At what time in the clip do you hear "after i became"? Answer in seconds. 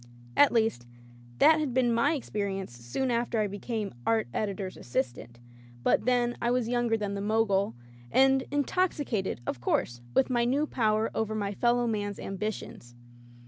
3.11-3.93